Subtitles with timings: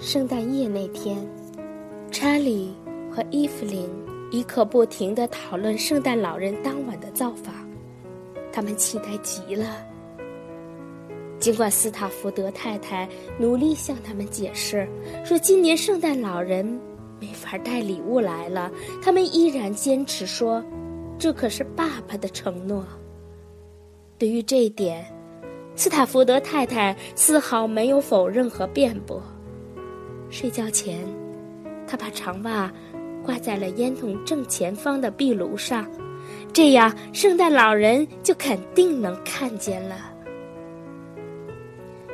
[0.00, 1.18] 圣诞夜那天，
[2.12, 2.72] 查理
[3.10, 3.90] 和伊芙琳
[4.30, 7.52] 一刻不停地讨论圣诞老人当晚的造访，
[8.52, 9.84] 他们期待极了。
[11.40, 13.08] 尽管斯塔福德太太
[13.40, 14.88] 努力向他们解释，
[15.24, 16.64] 说今年圣诞老人
[17.20, 18.70] 没法带礼物来了，
[19.02, 20.64] 他们依然坚持说，
[21.18, 22.84] 这可是爸爸的承诺。
[24.16, 25.04] 对于这一点，
[25.74, 29.20] 斯塔福德太太丝毫没有否认和辩驳。
[30.30, 31.06] 睡觉前，
[31.86, 32.70] 他把长袜
[33.24, 35.86] 挂在了烟筒正前方的壁炉上，
[36.52, 39.96] 这样圣诞老人就肯定能看见了。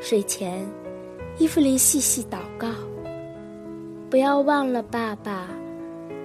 [0.00, 0.66] 睡前，
[1.38, 2.68] 伊芙琳细细祷告
[4.10, 5.48] ：“不要忘了爸爸，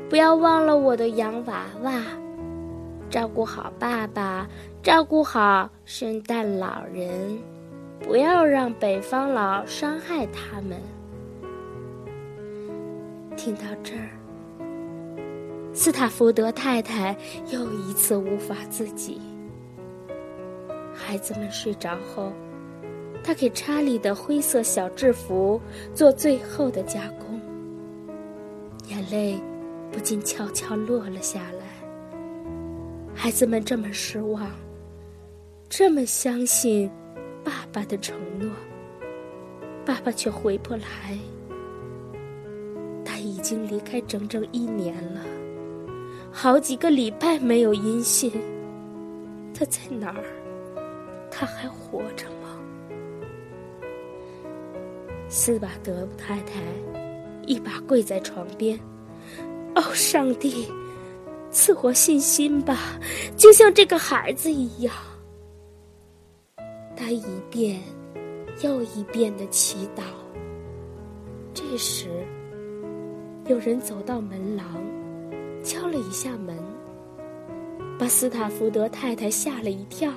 [0.10, 2.04] 不要忘了我的洋娃娃，
[3.10, 4.48] 照顾好爸爸，
[4.84, 7.40] 照顾好圣诞老人，
[8.02, 10.78] 不要让北方佬伤害他们。”
[13.48, 14.10] 听到这儿，
[15.74, 17.16] 斯塔福德太太
[17.50, 19.22] 又一次无法自己。
[20.94, 22.34] 孩子们睡着后。
[23.24, 25.62] 他给查理的灰色小制服
[25.94, 27.40] 做最后的加工，
[28.90, 29.38] 眼泪
[29.92, 31.66] 不禁悄悄落了下来。
[33.16, 34.50] 孩子们这么失望，
[35.70, 36.90] 这么相信
[37.46, 38.50] 爸爸的承诺，
[39.86, 41.18] 爸爸却回不来。
[43.48, 45.22] 已经离开整整一年了，
[46.34, 48.30] 好几个礼拜没有音信。
[49.54, 50.26] 他在哪儿？
[51.32, 52.60] 他还活着吗？
[55.30, 56.62] 斯巴德太太
[57.46, 58.78] 一把跪在床边，
[59.76, 60.68] 哦，上帝，
[61.50, 63.00] 赐我信心吧，
[63.38, 64.94] 就像这个孩子一样。
[66.98, 67.80] 他一遍
[68.62, 70.04] 又一遍的祈祷。
[71.54, 72.10] 这时，
[73.48, 74.66] 有人走到门廊，
[75.64, 76.54] 敲了一下门，
[77.98, 80.12] 把斯塔福德太太吓了一跳。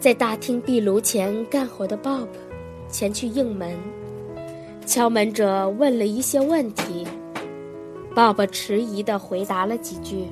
[0.00, 2.26] 在大厅壁炉前干活的 Bob。
[2.90, 3.74] 前去应门，
[4.84, 7.06] 敲门者问了一些问题，
[8.14, 10.26] 鲍勃迟疑的回答了几句。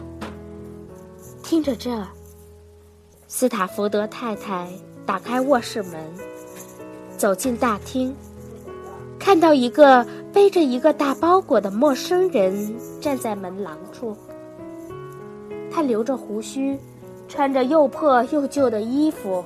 [1.43, 2.07] 听着这，
[3.29, 4.69] 斯塔福德太太
[5.07, 5.95] 打开卧室门，
[7.17, 8.15] 走进大厅，
[9.19, 10.07] 看到一个
[10.41, 14.17] 背着一个大包裹的陌生人站在门廊处。
[15.71, 16.79] 他留着胡须，
[17.29, 19.45] 穿着又破又旧的衣服。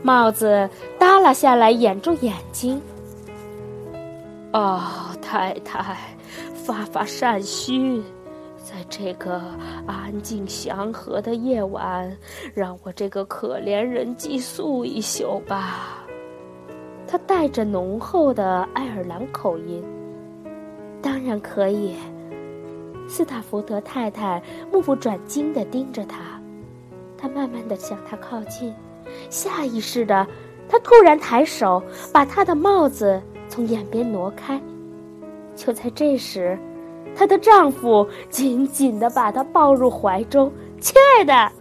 [0.00, 2.80] 帽子耷拉下来，掩住眼睛。
[4.52, 4.80] 哦，
[5.20, 5.96] 太太，
[6.54, 8.00] 发发善心，
[8.58, 9.42] 在这个
[9.88, 12.16] 安静祥和的夜晚，
[12.54, 15.98] 让我这个可怜人寄宿一宿吧。
[17.08, 19.82] 他带着浓厚的爱尔兰口音。
[21.02, 21.94] 当然可以。
[23.08, 24.40] 斯塔福德太太
[24.70, 26.40] 目不转睛地盯着他，
[27.18, 28.72] 他慢慢地向他靠近。
[29.28, 30.26] 下意识的，
[30.68, 31.82] 她突然抬手，
[32.12, 34.58] 把他的帽子从眼边挪开。
[35.54, 36.58] 就在这时，
[37.14, 40.50] 她的丈夫紧紧的把她抱入怀中。
[40.80, 41.52] 亲爱的，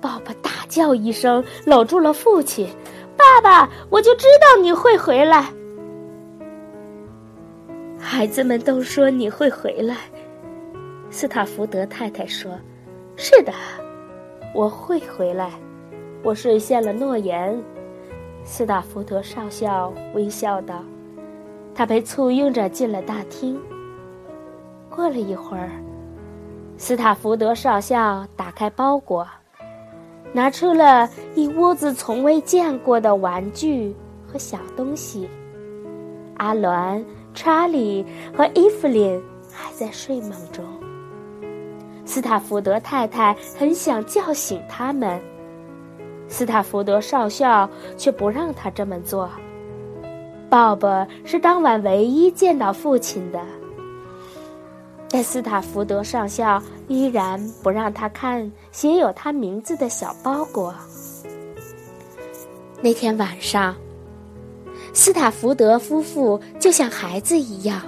[0.00, 2.68] 爸爸大叫一声，搂住了父亲。
[3.16, 5.50] 爸爸，我就知道你会回来。
[8.12, 9.98] 孩子们都说你会回来。
[11.10, 12.50] 斯塔福德太太说
[13.14, 13.52] ：“是的。”
[14.52, 15.52] 我会回来，
[16.24, 17.56] 我兑现了诺言。
[18.42, 20.82] 斯塔福德少校微笑道
[21.72, 23.56] ：“他被簇拥着进了大厅。”
[24.90, 25.70] 过了一会儿，
[26.76, 29.24] 斯塔福德少校打开包裹，
[30.32, 33.94] 拿出了一屋子从未见过的玩具
[34.26, 35.30] 和小东西。
[36.38, 37.04] 阿伦、
[37.34, 38.04] 查理
[38.36, 40.64] 和伊芙琳还在睡梦中。
[42.04, 45.20] 斯塔福德太太很想叫醒他们，
[46.28, 49.30] 斯塔福德少校却不让他这么做。
[50.48, 53.40] 鲍勃是当晚唯一见到父亲的，
[55.08, 60.74] 但斯塔福德上校依然不让他看写有他名字的小包裹。
[62.82, 63.76] 那天晚上，
[64.92, 67.82] 斯塔福德夫妇就像孩子一样。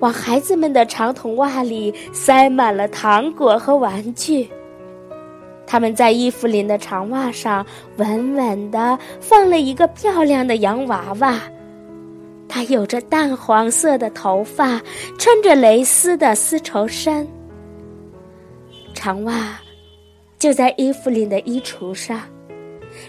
[0.00, 4.48] 往孩子们的长筒袜里塞满了糖果和玩具。
[5.66, 7.64] 他们在伊芙琳的长袜上
[7.96, 11.40] 稳稳地放了一个漂亮的洋娃娃，
[12.48, 14.80] 她有着淡黄色的头发，
[15.18, 17.26] 穿着蕾丝的丝绸衫。
[18.94, 19.60] 长袜
[20.38, 22.22] 就在伊芙琳的衣橱上，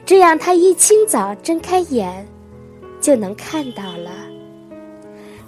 [0.06, 2.28] 这样他一清早睁开眼，
[3.10, 4.12] 就能看到了。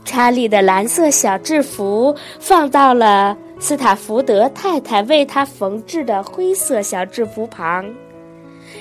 [0.04, 7.88] 查理的蓝色小制服放到了斯塔福德太太为他缝制的灰色小制服旁，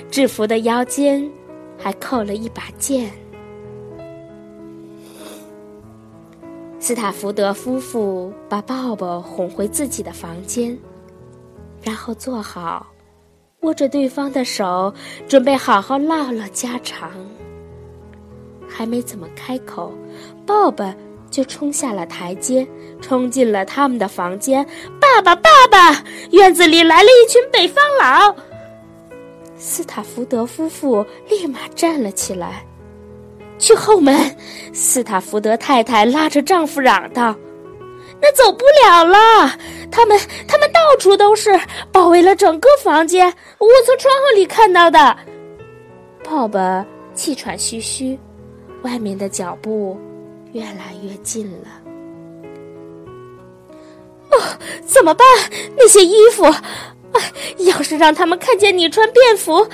[0.09, 1.29] 制服的腰间
[1.77, 3.11] 还扣了一把剑。
[6.79, 10.75] 斯塔福德夫妇把鲍勃哄回自己的房间，
[11.83, 12.87] 然后坐好，
[13.59, 14.91] 握着对方的手，
[15.27, 17.11] 准备好好唠唠家常。
[18.81, 19.93] 还没怎么开口，
[20.43, 20.91] 鲍勃
[21.29, 22.67] 就冲下了台阶，
[22.99, 24.65] 冲进了他们的房间。
[24.99, 28.35] 爸爸，爸爸，院子里来了一群北方佬。
[29.55, 32.65] 斯塔福德夫妇立马站了起来。
[33.59, 34.35] 去后门，
[34.73, 37.35] 斯塔福德太太拉着丈夫嚷道
[38.19, 39.55] ：“那走不了了，
[39.91, 41.51] 他们他们到处都是，
[41.91, 43.27] 包围了整个房间。
[43.59, 45.15] 我从窗户里看到的。”
[46.25, 46.83] 鲍勃
[47.13, 48.17] 气喘吁吁，
[48.83, 49.97] 外面的脚步
[50.53, 51.67] 越来越近了。
[54.31, 54.37] 哦，
[54.85, 55.25] 怎么办？
[55.77, 56.59] 那些衣服，啊，
[57.59, 59.67] 要是让他们看见你穿便服，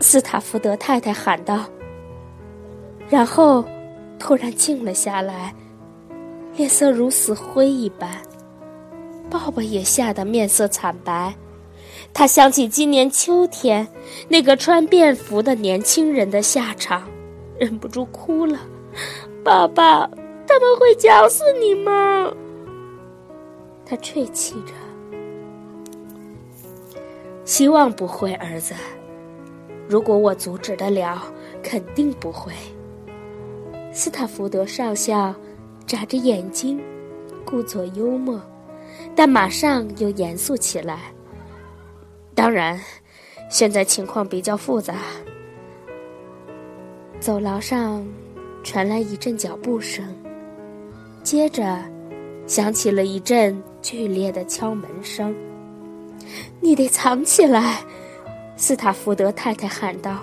[0.00, 1.64] 斯塔福德太太喊道。
[3.08, 3.64] 然后，
[4.18, 5.54] 突然静了下来，
[6.56, 8.10] 脸色如死灰一般。
[9.30, 11.34] 鲍勃也吓得面色惨白，
[12.12, 13.86] 他想起今年秋天
[14.28, 17.02] 那个穿便服的年轻人的下场，
[17.58, 18.58] 忍不住哭了。
[19.44, 20.08] 爸爸，
[20.46, 22.32] 他们会绞死你吗？
[23.84, 24.72] 他啜泣着。
[27.44, 28.74] 希望不会，儿子。
[29.86, 31.22] 如果我阻止得了，
[31.62, 32.52] 肯定不会。
[33.92, 35.34] 斯塔福德上校
[35.86, 36.80] 眨着眼睛，
[37.44, 38.40] 故作幽默，
[39.14, 41.12] 但马上又严肃起来。
[42.34, 42.80] 当然，
[43.50, 44.94] 现在情况比较复杂。
[47.24, 48.06] 走廊上
[48.62, 50.04] 传来一阵脚步声，
[51.22, 51.78] 接着
[52.46, 55.34] 响起了一阵剧烈的敲门声。
[56.60, 57.78] “你得藏起来！”
[58.58, 60.18] 斯塔福德太太喊道。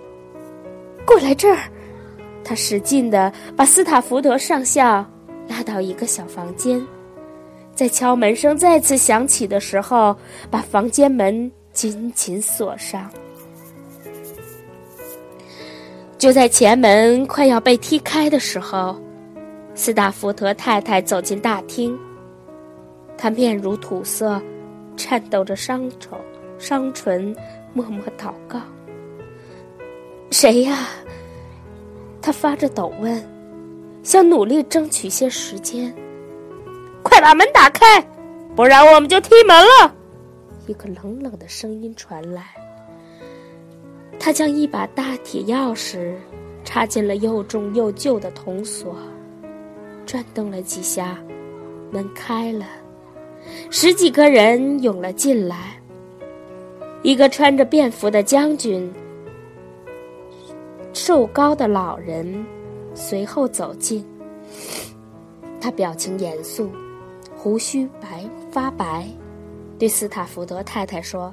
[1.06, 1.62] “过来这儿。”
[2.44, 5.02] 他使劲地把斯塔福德上校
[5.48, 6.86] 拉到一个小房间，
[7.74, 10.14] 在敲门声再次响起的时候，
[10.50, 13.10] 把房间门紧紧锁上。
[16.18, 19.00] 就在前门快要被踢开的时候，
[19.76, 21.96] 斯大福德太太走进大厅。
[23.16, 24.42] 她面如土色，
[24.96, 26.10] 颤抖着双手、
[26.58, 27.32] 双唇，
[27.72, 28.60] 默默祷告
[30.32, 30.88] ：“谁呀？”
[32.20, 33.24] 他发着抖问，
[34.02, 35.94] 想努力争取些时间。
[37.04, 38.04] 快把门打开，
[38.56, 39.94] 不然我们就踢门了。
[40.66, 42.42] 一个冷冷的声音传来。
[44.18, 46.14] 他将一把大铁钥匙
[46.64, 48.96] 插进了又重又旧的铜锁，
[50.04, 51.18] 转动了几下，
[51.90, 52.66] 门开了，
[53.70, 55.80] 十几个人涌了进来。
[57.02, 58.92] 一个穿着便服的将军。
[60.92, 62.44] 瘦高的老人
[62.92, 64.04] 随后走进，
[65.60, 66.70] 他表情严肃，
[67.36, 69.06] 胡须白发白，
[69.78, 71.32] 对斯塔福德太太说：“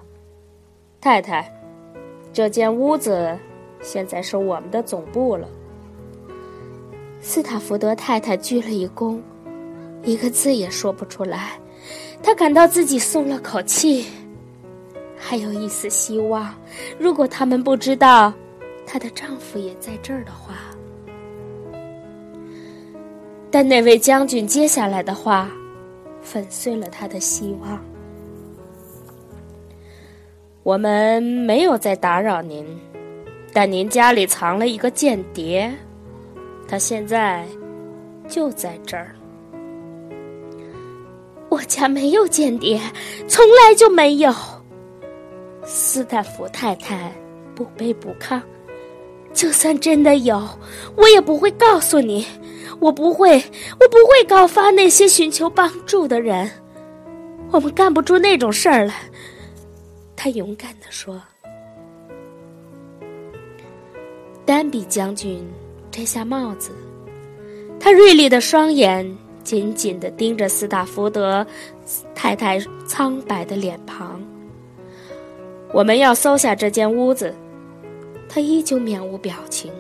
[1.02, 1.52] 太太，
[2.36, 3.40] 这间屋子
[3.82, 5.48] 现在是我们的总部了。”
[7.24, 9.22] 斯塔福德太太鞠了一躬，
[10.04, 11.58] 一个字也说不出来。
[12.22, 14.08] 她感到自己松了口气，
[15.16, 16.54] 还有一丝希望。
[17.00, 18.34] 如果他们不知道。
[18.88, 20.54] 她的丈夫也在这儿的话，
[23.50, 25.50] 但那位将军接下来的话，
[26.22, 27.84] 粉碎了他的希望。
[30.66, 32.66] 我们没有在打扰您，
[33.54, 35.72] 但您家里藏了一个间谍，
[36.68, 37.46] 他现在
[38.28, 39.16] 就在这儿。
[41.50, 42.82] 我家没有间谍，
[43.28, 44.34] 从来就没有。
[45.64, 47.14] 斯坦福太太
[47.54, 48.42] 不卑不亢。
[49.34, 50.50] 就算真的有，
[50.96, 52.26] 我也不会告诉你。
[52.80, 53.34] 我不会，
[53.80, 56.50] 我不会告发那些寻求帮助的人。
[57.52, 58.96] 我们干不出那种事儿来。
[60.16, 61.22] 他勇敢地说。
[64.46, 65.46] 丹比将军
[65.90, 66.72] 摘下帽子，
[67.80, 71.46] 他锐利的双眼紧紧地盯着斯塔福德
[72.14, 74.22] 太太苍白的脸庞。
[75.74, 77.34] 我们要搜下这间屋子。
[78.28, 79.72] 他依旧面无表情，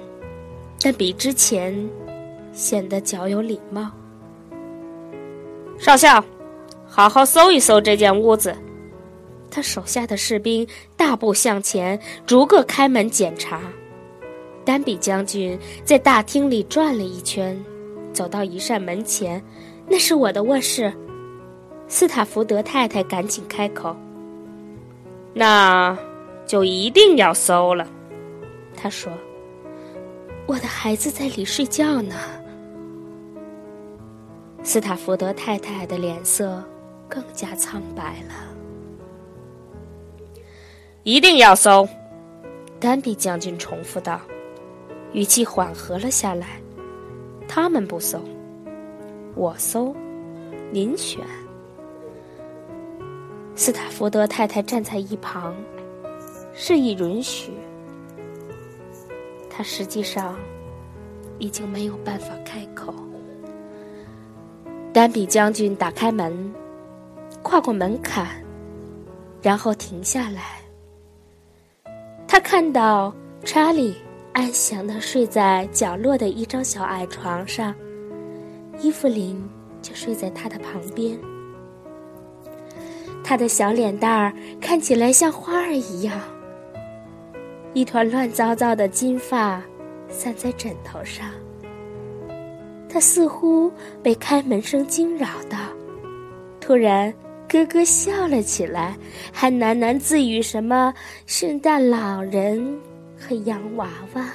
[0.80, 1.89] 但比之前
[2.54, 3.92] 显得较有礼貌。
[5.77, 6.24] 少校，
[6.86, 8.56] 好好搜一搜这间屋子。
[9.55, 13.62] 他手下的士兵大步向前，逐个开门检查。
[14.65, 17.57] 丹比将军在大厅里转了一圈，
[18.12, 19.41] 走到一扇门前，
[19.88, 20.93] 那是我的卧室。
[21.88, 23.95] 斯塔福德太太赶紧开口
[25.33, 25.97] ：“那
[26.45, 27.88] 就一定要搜了。”
[28.75, 29.09] 他说
[30.47, 32.15] ：“我的孩子在里睡觉呢。”
[34.63, 36.62] 斯塔福德太太的脸色
[37.07, 38.53] 更加苍白了。
[41.05, 41.88] 一定要搜，
[42.79, 44.19] 丹比将军重复道，
[45.13, 46.59] 语气缓和了下来。
[47.47, 48.19] 他们不搜，
[49.35, 49.95] 我搜，
[50.71, 51.24] 您选。
[53.53, 55.55] 斯塔福德太太站在一旁，
[56.55, 57.51] 示意允许。
[59.47, 60.35] 他实际上
[61.38, 62.91] 已经没有办法开口。
[64.91, 66.51] 丹比将军打开门，
[67.43, 68.43] 跨过门槛，
[69.43, 70.54] 然后停下来。
[72.47, 73.11] 看到
[73.43, 73.95] 查理
[74.31, 77.73] 安详的睡在角落的一张小矮床上，
[78.79, 79.43] 伊芙琳
[79.81, 81.17] 就睡在他的旁边。
[83.23, 86.21] 他的小脸蛋儿看起来像花儿一样，
[87.73, 89.59] 一团乱糟糟的金发
[90.07, 91.25] 散在枕头上。
[92.87, 93.71] 他似乎
[94.03, 95.57] 被开门声惊扰到，
[96.61, 97.11] 突然。
[97.55, 98.97] 咯咯笑了起来，
[99.31, 100.93] 还喃喃自语什么
[101.25, 102.77] “圣诞老人”
[103.17, 104.29] 和“洋娃娃”。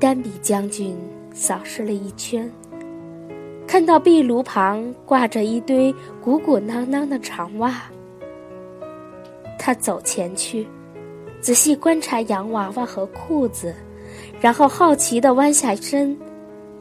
[0.00, 0.96] 丹比将军
[1.32, 2.50] 扫视了一圈，
[3.64, 7.84] 看到壁炉旁挂着一堆鼓鼓囊囊的长袜，
[9.56, 10.66] 他走前去，
[11.40, 13.72] 仔细观察洋娃娃和裤子，
[14.40, 16.18] 然后好奇地弯下身，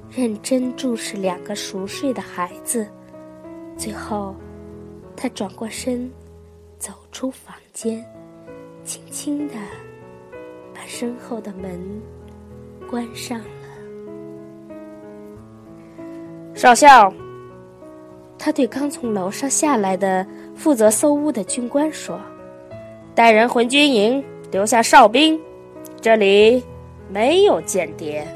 [0.10, 2.88] 认真注视两个熟睡的孩子。
[3.78, 4.36] 最后，
[5.16, 6.12] 他转过身，
[6.80, 8.04] 走出房间，
[8.84, 9.54] 轻轻的
[10.74, 11.80] 把身后的门
[12.90, 13.46] 关上了。
[16.56, 17.14] 少校，
[18.38, 22.20] 他对刚从楼上下来的负责搜屋的军官说
[23.14, 25.40] ：“带人回军营，留下哨兵，
[26.02, 26.64] 这里
[27.10, 28.28] 没有间谍。”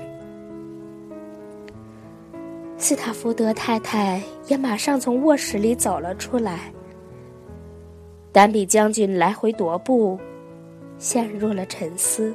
[2.82, 6.74] 斯塔福德太太也马上从卧室里走了出来。
[8.32, 10.20] 丹比将军来回踱步，
[10.98, 12.34] 陷入了沉思。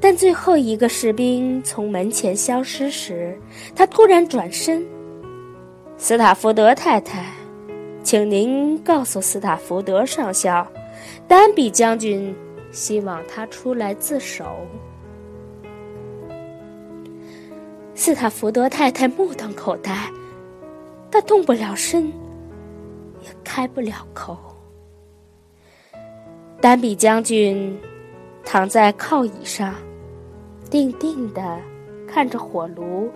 [0.00, 3.38] 但最后一个士兵从门前消失时，
[3.72, 4.84] 他突然转身
[5.96, 7.24] ：“斯塔福德太太，
[8.02, 10.66] 请您告诉斯塔福德上校，
[11.28, 12.34] 丹比将军
[12.72, 14.44] 希望他出来自首。”
[18.04, 20.10] 斯塔福德太太目瞪口呆，
[21.10, 22.08] 她动不了身，
[23.22, 24.36] 也开不了口。
[26.60, 27.74] 丹比将军
[28.44, 29.74] 躺在靠椅上，
[30.70, 31.58] 定定的
[32.06, 33.10] 看着火炉，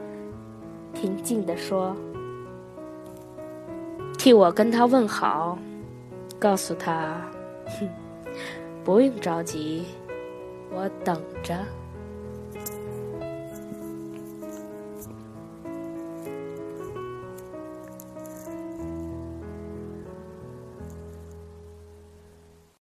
[0.94, 1.94] 平静地说
[4.16, 5.58] ：“替我跟他问好，
[6.38, 7.20] 告诉他，
[7.78, 7.86] 哼，
[8.82, 9.84] 不用着急，
[10.70, 11.54] 我等着。”